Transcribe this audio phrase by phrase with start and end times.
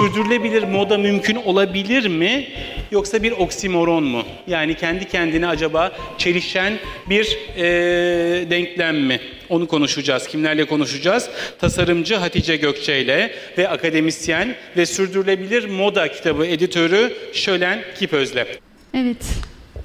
[0.00, 2.48] sürdürülebilir moda mümkün olabilir mi?
[2.90, 4.22] Yoksa bir oksimoron mu?
[4.46, 6.72] Yani kendi kendine acaba çelişen
[7.08, 9.20] bir e, denklem mi?
[9.48, 10.26] Onu konuşacağız.
[10.26, 11.30] Kimlerle konuşacağız?
[11.60, 18.46] Tasarımcı Hatice Gökçe ile ve akademisyen ve sürdürülebilir moda kitabı editörü Şölen Kipöz'le.
[18.94, 19.24] Evet,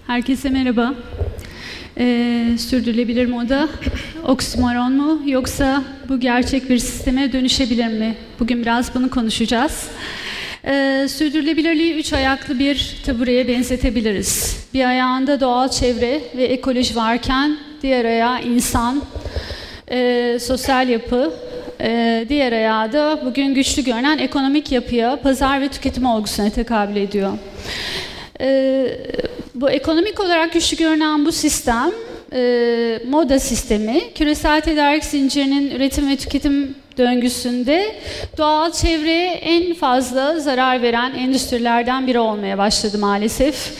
[0.07, 0.93] herkese merhaba.
[1.97, 3.69] Ee, sürdürülebilir moda
[4.27, 8.15] oksimoron mu yoksa bu gerçek bir sisteme dönüşebilir mi?
[8.39, 9.87] Bugün biraz bunu konuşacağız.
[10.65, 14.57] Ee, sürdürülebilirliği üç ayaklı bir tabureye benzetebiliriz.
[14.73, 19.01] Bir ayağında doğal çevre ve ekoloji varken diğer ayağı insan,
[19.91, 21.33] e, sosyal yapı,
[21.81, 27.31] e, diğer ayağı da bugün güçlü görünen ekonomik yapıya, pazar ve tüketim olgusuna tekabül ediyor.
[28.41, 28.87] E,
[29.55, 31.91] bu ekonomik olarak güçlü görünen bu sistem,
[32.33, 37.95] e, moda sistemi, küresel tedarik zincirinin üretim ve tüketim döngüsünde
[38.37, 43.71] doğal çevreye en fazla zarar veren endüstrilerden biri olmaya başladı maalesef.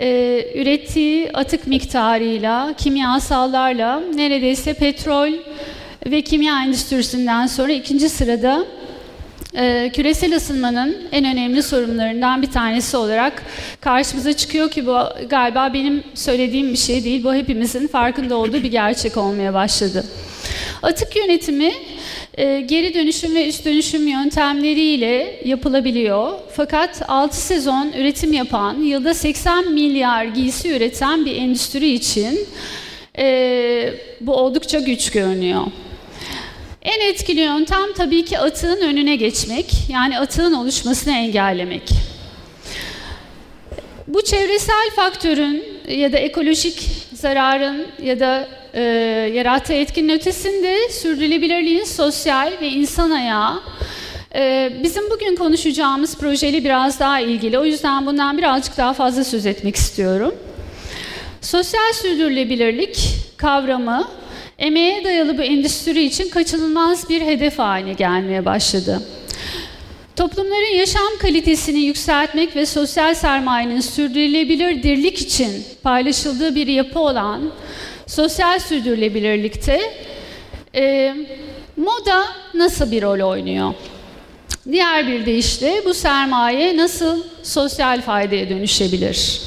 [0.00, 5.32] Ee, ürettiği atık miktarıyla, kimyasallarla neredeyse petrol
[6.06, 8.64] ve kimya endüstrisinden sonra ikinci sırada
[9.56, 13.42] e, küresel ısınmanın en önemli sorunlarından bir tanesi olarak
[13.80, 17.24] karşımıza çıkıyor ki bu galiba benim söylediğim bir şey değil.
[17.24, 20.04] Bu hepimizin farkında olduğu bir gerçek olmaya başladı.
[20.82, 21.72] Atık yönetimi
[22.34, 26.32] e, geri dönüşüm ve üst dönüşüm yöntemleriyle yapılabiliyor.
[26.56, 32.40] Fakat 6 sezon üretim yapan, yılda 80 milyar giysi üreten bir endüstri için
[33.18, 35.62] e, bu oldukça güç görünüyor.
[36.84, 41.82] En etkili yöntem tabii ki atığın önüne geçmek, yani atığın oluşmasını engellemek.
[44.06, 48.82] Bu çevresel faktörün ya da ekolojik zararın ya da e,
[49.34, 53.60] yarattığı etkinin ötesinde sürdürülebilirliğin sosyal ve insan ayağı
[54.34, 57.58] e, bizim bugün konuşacağımız projeyle biraz daha ilgili.
[57.58, 60.34] O yüzden bundan birazcık daha fazla söz etmek istiyorum.
[61.40, 62.98] Sosyal sürdürülebilirlik
[63.36, 64.08] kavramı
[64.64, 69.02] emeğe dayalı bu endüstri için kaçınılmaz bir hedef haline gelmeye başladı.
[70.16, 77.52] Toplumların yaşam kalitesini yükseltmek ve sosyal sermayenin sürdürülebilir dirlik için paylaşıldığı bir yapı olan
[78.06, 79.80] sosyal sürdürülebilirlikte
[80.74, 81.14] e,
[81.76, 83.74] moda nasıl bir rol oynuyor?
[84.72, 89.40] Diğer bir deyişle bu sermaye nasıl sosyal faydaya dönüşebilir?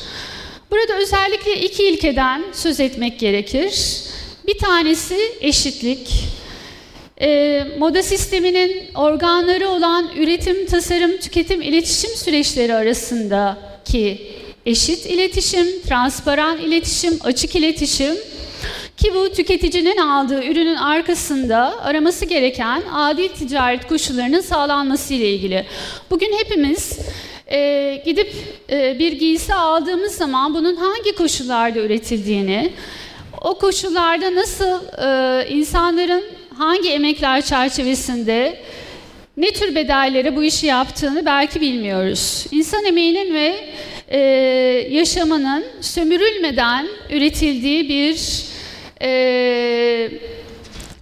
[0.72, 4.07] Burada özellikle iki ilkeden söz etmek gerekir.
[4.48, 6.24] Bir tanesi eşitlik.
[7.22, 14.32] E, moda sisteminin organları olan üretim, tasarım, tüketim, iletişim süreçleri arasındaki
[14.66, 18.16] eşit iletişim, transparan iletişim, açık iletişim
[18.98, 25.66] ki bu tüketicinin aldığı ürünün arkasında araması gereken adil ticaret koşullarının sağlanması ile ilgili.
[26.10, 27.00] Bugün hepimiz
[27.52, 28.34] e, gidip
[28.70, 32.74] e, bir giysi aldığımız zaman bunun hangi koşullarda üretildiğini,
[33.42, 36.24] o koşullarda nasıl e, insanların
[36.58, 38.58] hangi emekler çerçevesinde
[39.38, 42.46] ne tür bedellere bu işi yaptığını belki bilmiyoruz.
[42.52, 43.56] İnsan emeğinin ve
[44.08, 44.20] e,
[44.90, 48.44] yaşamının sömürülmeden üretildiği bir
[49.02, 50.12] e,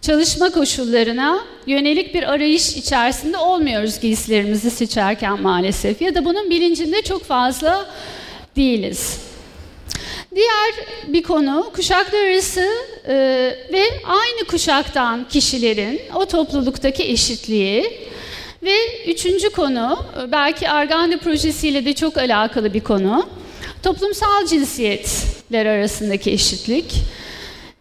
[0.02, 6.02] çalışma koşullarına yönelik bir arayış içerisinde olmuyoruz giysilerimizi seçerken maalesef.
[6.02, 7.86] Ya da bunun bilincinde çok fazla
[8.56, 9.20] değiliz.
[10.36, 10.74] Diğer
[11.08, 12.70] bir konu kuşaklar arası
[13.08, 13.16] e,
[13.74, 18.06] ve aynı kuşaktan kişilerin o topluluktaki eşitliği.
[18.64, 18.76] Ve
[19.08, 23.30] üçüncü konu, belki Argandi projesiyle de çok alakalı bir konu,
[23.84, 26.94] toplumsal cinsiyetler arasındaki eşitlik.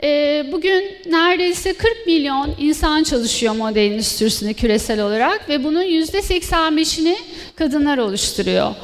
[0.02, 7.16] E, bugün neredeyse 40 milyon insan çalışıyor moda endüstrisinde küresel olarak ve bunun %85'ini
[7.56, 8.74] kadınlar oluşturuyor.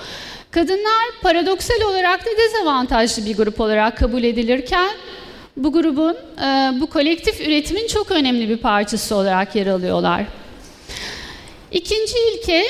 [0.50, 4.90] Kadınlar paradoksal olarak da dezavantajlı bir grup olarak kabul edilirken
[5.56, 10.24] bu grubun, e, bu kolektif üretimin çok önemli bir parçası olarak yer alıyorlar.
[11.72, 12.66] İkinci ilke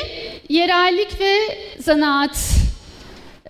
[0.49, 1.37] yerellik ve
[1.79, 2.39] zanaat.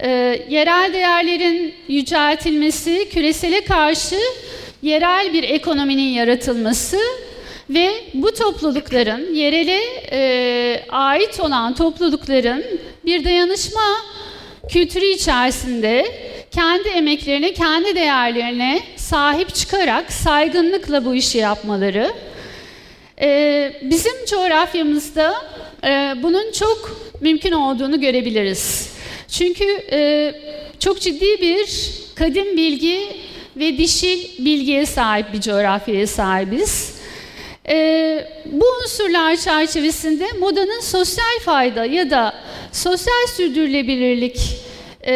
[0.00, 0.08] E,
[0.48, 4.18] yerel değerlerin yüceltilmesi, küresele karşı
[4.82, 6.98] yerel bir ekonominin yaratılması
[7.70, 9.80] ve bu toplulukların, yerele
[10.12, 12.64] e, ait olan toplulukların
[13.04, 13.80] bir dayanışma
[14.70, 16.06] kültürü içerisinde
[16.50, 22.12] kendi emeklerine, kendi değerlerine sahip çıkarak saygınlıkla bu işi yapmaları.
[23.22, 25.34] Ee, bizim coğrafyamızda
[25.84, 28.92] e, bunun çok mümkün olduğunu görebiliriz.
[29.28, 30.32] Çünkü e,
[30.78, 33.08] çok ciddi bir kadim bilgi
[33.56, 37.00] ve dişil bilgiye sahip bir coğrafyaya sahibiz.
[37.68, 42.34] E, bu unsurlar çerçevesinde modanın sosyal fayda ya da
[42.72, 44.56] sosyal sürdürülebilirlik
[45.06, 45.14] e,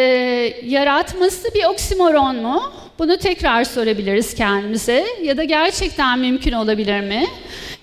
[0.64, 2.62] yaratması bir oksimoron mu?
[2.98, 7.26] Bunu tekrar sorabiliriz kendimize ya da gerçekten mümkün olabilir mi?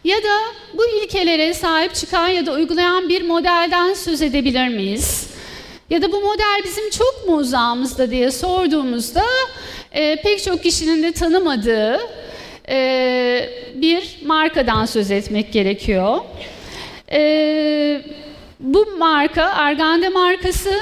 [0.03, 0.37] Ya da
[0.73, 5.27] bu ilkelere sahip çıkan ya da uygulayan bir modelden söz edebilir miyiz?
[5.89, 9.23] Ya da bu model bizim çok mu uzağımızda diye sorduğumuzda
[9.91, 11.99] e, pek çok kişinin de tanımadığı
[12.69, 16.19] e, bir markadan söz etmek gerekiyor.
[17.11, 18.01] E,
[18.61, 20.79] bu marka Argande markası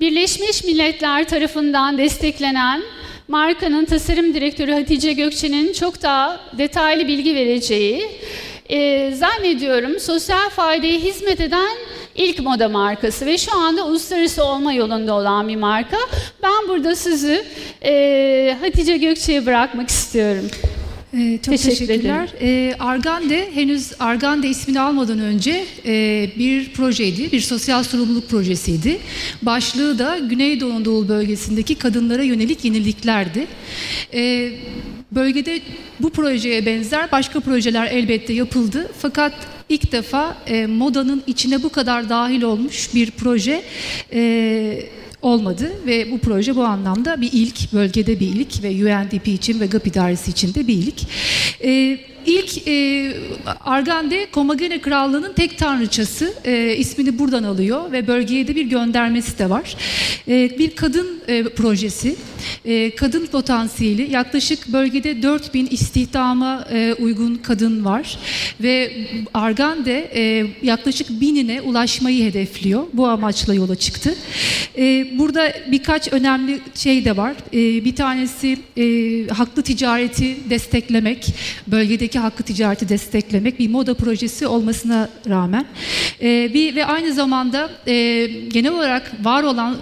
[0.00, 2.82] Birleşmiş Milletler tarafından desteklenen
[3.28, 8.10] markanın tasarım direktörü Hatice Gökçe'nin çok daha detaylı bilgi vereceği
[8.68, 11.76] e, zannediyorum sosyal faydaya hizmet eden
[12.14, 15.96] ilk moda markası ve şu anda uluslararası olma yolunda olan bir marka.
[16.42, 17.44] Ben burada sizi
[17.82, 20.50] e, Hatice Gökçe'ye bırakmak istiyorum.
[21.18, 22.28] Ee, çok Teşekkür teşekkürler.
[22.40, 28.98] Ee, Argande henüz Argande ismini almadan önce e, bir projeydi, bir sosyal sorumluluk projesiydi.
[29.42, 33.46] Başlığı da Güneydoğu Anadolu bölgesindeki kadınlara yönelik yeniliklerdi.
[34.14, 34.50] Ee,
[35.12, 35.60] bölgede
[36.00, 38.88] bu projeye benzer başka projeler elbette yapıldı.
[38.98, 39.32] Fakat
[39.68, 43.62] ilk defa e, modanın içine bu kadar dahil olmuş bir proje
[44.12, 44.86] e,
[45.22, 49.66] olmadı ve bu proje bu anlamda bir ilk, bölgede bir ilk ve UNDP için ve
[49.66, 51.00] GAP idaresi için de bir ilk.
[51.64, 53.12] Ee, ilk e,
[53.64, 59.50] Argande Komagene Krallığı'nın tek tanrıçası e, ismini buradan alıyor ve bölgeye de bir göndermesi de
[59.50, 59.76] var.
[60.28, 62.16] E, bir kadın e, projesi,
[62.64, 68.18] e, kadın potansiyeli yaklaşık bölgede 4000 istihdama e, uygun kadın var
[68.60, 68.92] ve
[69.34, 72.86] Argande e, yaklaşık binine ulaşmayı hedefliyor.
[72.92, 74.14] Bu amaçla yola çıktı.
[74.78, 77.34] E, burada birkaç önemli şey de var.
[77.52, 78.84] E, bir tanesi e,
[79.28, 81.34] haklı ticareti desteklemek,
[81.66, 85.66] bölgedeki hakkı ticareti desteklemek bir moda projesi olmasına rağmen
[86.22, 89.76] e, bir ve aynı zamanda e, genel olarak var olan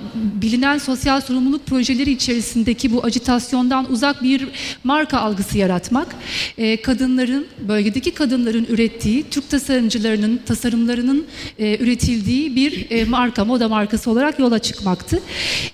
[0.45, 4.49] bilinen sosyal sorumluluk projeleri içerisindeki bu acitasyondan uzak bir
[4.85, 6.17] marka algısı yaratmak,
[6.59, 11.27] e, kadınların bölgedeki kadınların ürettiği Türk tasarımcılarının tasarımlarının
[11.59, 15.21] e, üretildiği bir e, marka moda markası olarak yola çıkmaktı.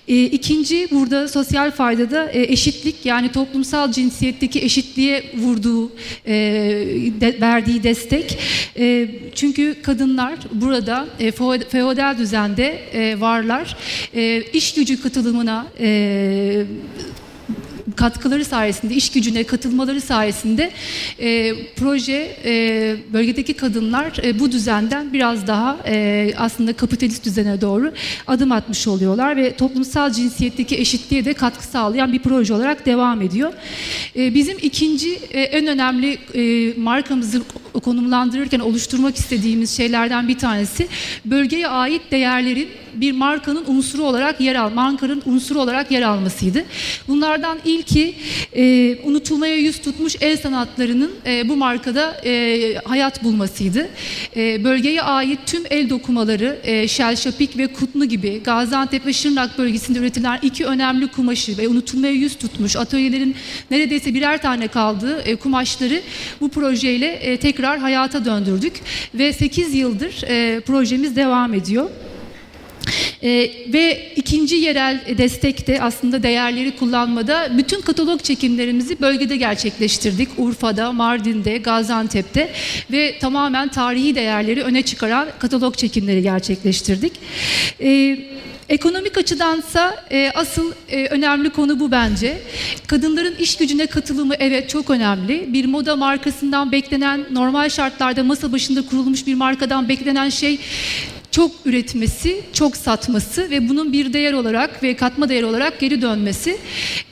[0.09, 5.93] E, ikinci burada sosyal faydada e, eşitlik yani toplumsal cinsiyetteki eşitliğe vurduğu
[6.27, 6.33] e,
[7.21, 8.39] de, verdiği destek.
[8.79, 11.31] E, çünkü kadınlar burada e,
[11.71, 13.77] feodal düzende e, varlar.
[14.15, 16.65] E, iş gücü katılımına e,
[17.97, 20.71] katkıları sayesinde, iş gücüne katılmaları sayesinde
[21.19, 27.93] e, proje e, bölgedeki kadınlar e, bu düzenden biraz daha e, aslında kapitalist düzene doğru
[28.27, 33.53] adım atmış oluyorlar ve toplumsal cinsiyetteki eşitliğe de katkı sağlayan bir proje olarak devam ediyor.
[34.17, 37.43] E, bizim ikinci e, en önemli e, markamızı
[37.85, 40.89] konumlandırırken oluşturmak istediğimiz şeylerden bir tanesi
[41.25, 46.65] bölgeye ait değerlerin bir markanın unsuru olarak yer al, markanın unsuru olarak yer almasıydı.
[47.09, 48.15] Bunlardan ilki
[48.57, 53.89] e, unutulmaya yüz tutmuş el sanatlarının e, bu markada e, hayat bulmasıydı.
[54.37, 59.99] E, bölgeye ait tüm el dokumaları, e, Şelşapik ve Kutlu gibi Gaziantep ve Şırnak bölgesinde
[59.99, 63.35] üretilen iki önemli kumaşı ve unutulmaya yüz tutmuş atölyelerin
[63.71, 66.01] neredeyse birer tane kaldığı e, kumaşları
[66.41, 68.73] bu projeyle e, tekrar hayata döndürdük
[69.15, 71.91] ve 8 yıldır e, projemiz devam ediyor.
[73.23, 80.29] Ee, ve ikinci yerel destekte aslında değerleri kullanmada bütün katalog çekimlerimizi bölgede gerçekleştirdik.
[80.39, 82.53] Urfa'da, Mardin'de, Gaziantep'te
[82.93, 87.13] ve tamamen tarihi değerleri öne çıkaran katalog çekimleri gerçekleştirdik.
[87.81, 88.19] Ee,
[88.71, 92.39] Ekonomik açıdansa e, asıl e, önemli konu bu bence.
[92.87, 95.53] Kadınların iş gücüne katılımı evet çok önemli.
[95.53, 100.59] Bir moda markasından beklenen normal şartlarda masa başında kurulmuş bir markadan beklenen şey
[101.31, 106.59] çok üretmesi, çok satması ve bunun bir değer olarak ve katma değer olarak geri dönmesi.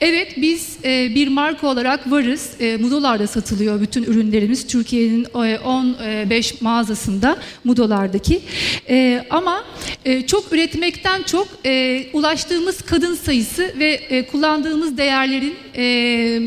[0.01, 2.49] Evet biz e, bir marka olarak varız.
[2.59, 4.67] E, Mudolar'da satılıyor bütün ürünlerimiz.
[4.67, 8.41] Türkiye'nin e, 15 mağazasında Mudolar'daki.
[8.89, 9.63] E, ama
[10.05, 16.41] e, çok üretmekten çok e, ulaştığımız kadın sayısı ve e, kullandığımız değerlerin e,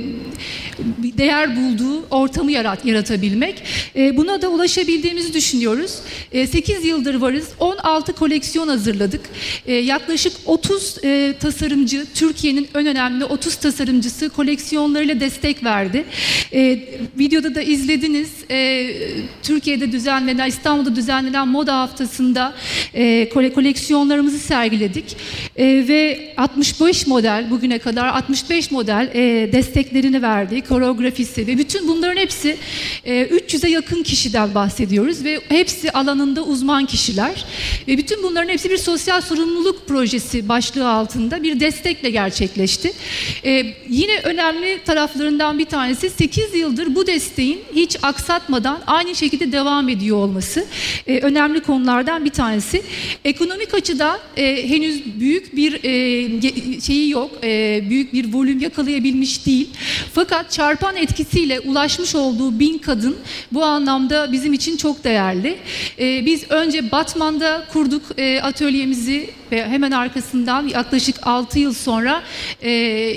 [1.19, 3.63] değer bulduğu ortamı yarat, yaratabilmek.
[3.97, 5.99] E, buna da ulaşabildiğimizi düşünüyoruz.
[6.33, 7.49] E, 8 yıldır varız.
[7.59, 9.21] 16 koleksiyon hazırladık.
[9.67, 16.05] E, yaklaşık 30 e, tasarımcı, Türkiye'nin en önemli 30 tasarımcısı koleksiyonlarıyla destek verdi.
[16.53, 16.79] E,
[17.19, 18.31] videoda da izlediniz.
[18.51, 18.91] E,
[19.43, 22.55] Türkiye'de düzenlenen, İstanbul'da düzenlenen moda haftasında
[22.95, 25.17] e, koleksiyonlarımızı sergiledik.
[25.57, 30.62] E, ve 65 model, bugüne kadar 65 model e, desteklerini verdi.
[30.69, 32.57] Koreografisi ve bütün bunların hepsi
[33.05, 37.45] e, 300'e yakın kişiden bahsediyoruz ve hepsi alanında uzman kişiler.
[37.89, 42.93] Ve bütün bunların hepsi bir sosyal sorumluluk projesi başlığı altında bir destekle gerçekleşti.
[43.45, 49.89] Ee, yine önemli taraflarından bir tanesi 8 yıldır bu desteğin hiç aksatmadan aynı şekilde devam
[49.89, 50.67] ediyor olması.
[51.07, 52.83] Ee, önemli konulardan bir tanesi.
[53.25, 59.69] Ekonomik açıdan e, henüz büyük bir e, şeyi yok, e, büyük bir volüm yakalayabilmiş değil.
[60.15, 63.17] Fakat çarpan etkisiyle ulaşmış olduğu bin kadın
[63.53, 65.59] bu anlamda bizim için çok değerli.
[65.99, 72.23] E, biz önce Batman'da kurduk e, atölyemizi ve hemen arkasından yaklaşık 6 yıl sonra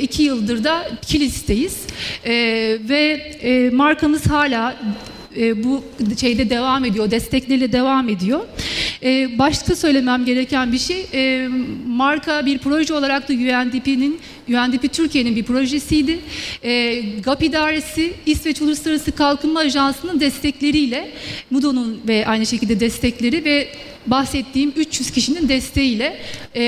[0.02, 1.78] 2 yıldır da Kilis'teyiz.
[2.26, 2.34] E,
[2.90, 3.02] ve
[3.42, 4.76] e, markamız hala
[5.38, 5.84] e, bu
[6.20, 8.40] şeyde devam ediyor, destekleriyle devam ediyor.
[9.06, 11.48] E, başka söylemem gereken bir şey, e,
[11.88, 14.20] marka bir proje olarak da UNDP'nin,
[14.50, 16.20] UNDP Türkiye'nin bir projesiydi.
[16.64, 21.12] E, GAP İdaresi, İsveç Uluslararası Kalkınma Ajansı'nın destekleriyle,
[21.52, 23.68] MUDO'nun ve aynı şekilde destekleri ve
[24.08, 26.18] bahsettiğim 300 kişinin desteğiyle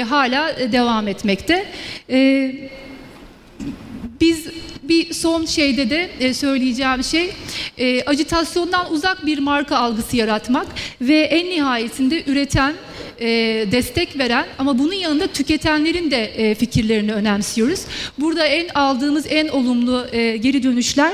[0.10, 1.66] hala devam etmekte.
[2.10, 2.52] E,
[4.22, 4.48] biz
[4.84, 7.32] bir son şeyde de e, söyleyeceğim şey
[7.78, 10.68] e, acitasyondan uzak bir marka algısı yaratmak
[11.02, 12.74] ve en nihayetinde üreten
[13.20, 13.28] e,
[13.72, 17.80] destek veren ama bunun yanında tüketenlerin de fikirlerini önemsiyoruz.
[18.18, 21.14] Burada en aldığımız en olumlu geri dönüşler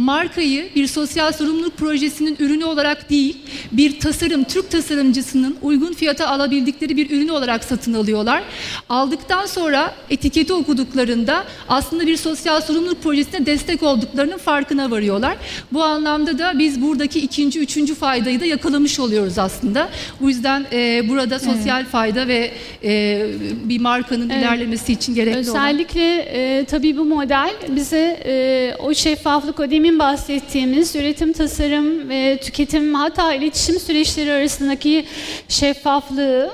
[0.00, 3.36] markayı bir sosyal sorumluluk projesinin ürünü olarak değil,
[3.72, 8.42] bir tasarım, Türk tasarımcısının uygun fiyata alabildikleri bir ürünü olarak satın alıyorlar.
[8.88, 15.36] Aldıktan sonra etiketi okuduklarında aslında bir sosyal sorumluluk projesine destek olduklarının farkına varıyorlar.
[15.72, 19.88] Bu anlamda da biz buradaki ikinci, üçüncü faydayı da yakalamış oluyoruz aslında.
[20.20, 22.50] Bu yüzden e, burada sosyal fayda ve
[22.84, 23.26] e,
[23.64, 24.42] bir markanın Evet.
[24.42, 29.98] ilerlemesi için gerekli olan Özellikle e, tabii bu model bize e, o şeffaflık, o demin
[29.98, 35.04] bahsettiğimiz üretim, tasarım ve tüketim hatta iletişim süreçleri arasındaki
[35.48, 36.50] şeffaflığı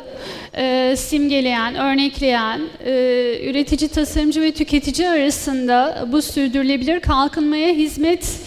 [0.54, 2.92] e, simgeleyen, örnekleyen, e,
[3.50, 8.40] üretici, tasarımcı ve tüketici arasında bu sürdürülebilir kalkınmaya hizmet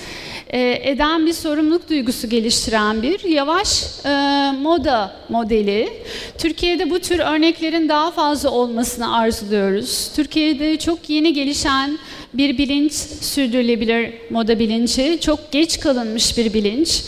[0.50, 4.10] e, eden bir sorumluluk duygusu geliştiren bir yavaş e,
[4.62, 5.90] moda modeli.
[6.38, 10.12] Türkiye'de bu tür örneklerin daha fazla olmasını arzuluyoruz.
[10.16, 12.00] Türkiye'de çok yeni gelişen
[12.34, 17.04] bir bilinç, sürdürülebilir moda bilinci, çok geç kalınmış bir bilinç.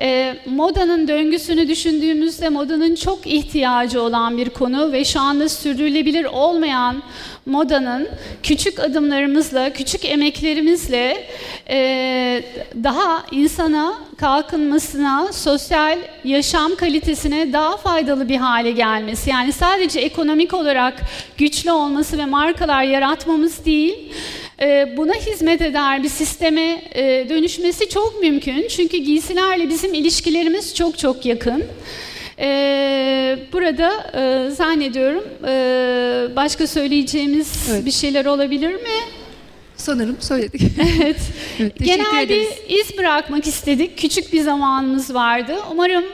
[0.00, 7.02] E, modanın döngüsünü düşündüğümüzde modanın çok ihtiyacı olan bir konu ve şu anda sürdürülebilir olmayan
[7.46, 8.08] modanın
[8.42, 11.26] küçük adımlarımızla, küçük emeklerimizle
[11.68, 12.42] e,
[12.84, 19.30] daha insana kalkınmasına, sosyal yaşam kalitesine daha faydalı bir hale gelmesi.
[19.30, 21.00] Yani sadece ekonomik olarak
[21.38, 24.12] güçlü olması ve markalar yaratmamız değil,
[24.96, 28.68] buna hizmet eder bir sisteme e, dönüşmesi çok mümkün.
[28.68, 31.64] Çünkü giysilerle bizim ilişkilerimiz çok çok yakın.
[32.38, 37.86] E, burada e, zannediyorum e, başka söyleyeceğimiz Evet.
[37.86, 39.00] bir şeyler olabilir mi?
[39.76, 40.60] sanırım söyledik.
[41.02, 41.16] Evet.
[41.60, 43.98] Evet, Genel bir iz bırakmak istedik.
[43.98, 45.56] Küçük bir zamanımız vardı.
[45.72, 46.04] Umarım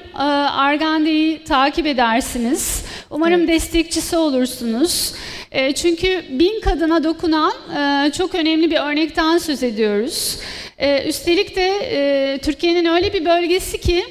[0.55, 2.83] Argande'yi takip edersiniz.
[3.11, 5.12] Umarım destekçisi olursunuz.
[5.53, 10.38] E, çünkü bin kadına dokunan e, çok önemli bir örnekten söz ediyoruz.
[10.79, 14.05] E, üstelik de e, Türkiye'nin öyle bir bölgesi ki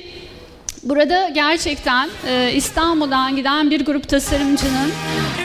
[0.83, 4.91] Burada gerçekten e, İstanbul'dan giden bir grup tasarımcının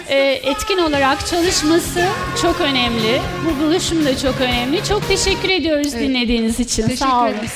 [0.09, 2.04] e, etkin olarak çalışması
[2.42, 3.21] çok önemli.
[3.47, 4.85] Bu buluşum da çok önemli.
[4.85, 6.09] Çok teşekkür ediyoruz Evet.
[6.09, 6.82] dinlediğiniz için.
[6.82, 7.28] Teşekkür Sağ olun.
[7.28, 7.52] ederiz.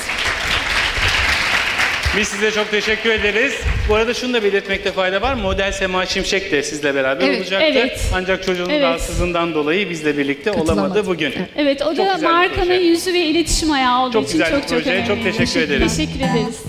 [2.17, 3.53] Biz size çok teşekkür ederiz.
[3.89, 5.35] Bu arada şunu da belirtmekte fayda var.
[5.35, 7.67] Model Sema Şimşek de sizle beraber Evet, olacaktı.
[7.71, 8.01] evet.
[8.15, 8.83] Ancak çocuğunun Evet.
[8.83, 10.81] rahatsızlığından dolayı bizle birlikte Katılamadı.
[10.81, 11.35] olamadı bugün.
[11.57, 12.75] Evet, o Çok da güzel bir markanın proje.
[12.81, 14.91] yüzü ve iletişim ayağı olduğu Çok için güzel bir çok çok proje.
[14.91, 15.07] önemli.
[15.09, 15.97] Çok teşekkür ederiz.
[15.97, 16.63] Teşekkür ederiz.